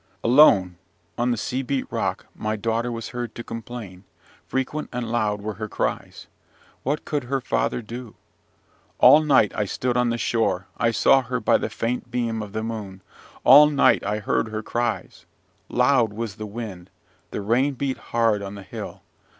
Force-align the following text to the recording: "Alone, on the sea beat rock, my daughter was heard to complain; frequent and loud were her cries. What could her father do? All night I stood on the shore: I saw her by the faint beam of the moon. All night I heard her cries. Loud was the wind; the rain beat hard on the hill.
"Alone, 0.23 0.77
on 1.15 1.29
the 1.29 1.37
sea 1.37 1.61
beat 1.61 1.85
rock, 1.91 2.25
my 2.33 2.55
daughter 2.55 2.91
was 2.91 3.09
heard 3.09 3.35
to 3.35 3.43
complain; 3.43 4.03
frequent 4.47 4.89
and 4.91 5.11
loud 5.11 5.41
were 5.43 5.53
her 5.61 5.67
cries. 5.69 6.25
What 6.81 7.05
could 7.05 7.25
her 7.25 7.39
father 7.39 7.83
do? 7.83 8.15
All 8.97 9.21
night 9.21 9.51
I 9.55 9.65
stood 9.65 9.95
on 9.97 10.09
the 10.09 10.17
shore: 10.17 10.65
I 10.75 10.89
saw 10.89 11.21
her 11.21 11.39
by 11.39 11.59
the 11.59 11.69
faint 11.69 12.09
beam 12.09 12.41
of 12.41 12.51
the 12.51 12.63
moon. 12.63 13.01
All 13.43 13.69
night 13.69 14.03
I 14.03 14.17
heard 14.17 14.47
her 14.47 14.63
cries. 14.63 15.27
Loud 15.69 16.13
was 16.13 16.37
the 16.37 16.47
wind; 16.47 16.89
the 17.29 17.41
rain 17.41 17.75
beat 17.75 17.97
hard 17.99 18.41
on 18.41 18.55
the 18.55 18.63
hill. 18.63 19.03